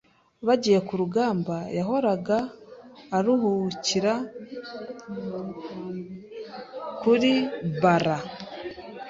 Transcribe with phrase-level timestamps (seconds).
[0.47, 2.37] bagiye ku rugamba yahoraga
[3.17, 4.13] aruhukira
[6.99, 7.31] kuri
[7.81, 8.17] Barra